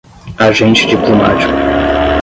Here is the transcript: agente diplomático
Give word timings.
agente 0.39 0.87
diplomático 0.87 1.47